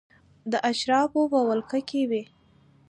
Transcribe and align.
د 0.51 0.53
اشرافو 0.69 1.21
په 1.31 1.39
ولکه 1.47 1.79
کې 1.89 2.01
وې. 2.09 2.23